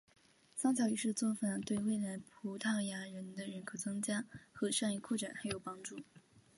[0.55, 3.01] 桑乔一世的做法对未来葡萄牙
[3.35, 5.99] 的人口增加和商业扩展很有帮助。